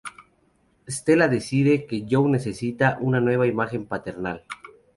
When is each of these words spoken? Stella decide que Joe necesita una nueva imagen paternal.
Stella 0.87 1.27
decide 1.27 1.85
que 1.85 2.07
Joe 2.09 2.27
necesita 2.27 2.97
una 3.01 3.21
nueva 3.21 3.45
imagen 3.45 3.85
paternal. 3.85 4.43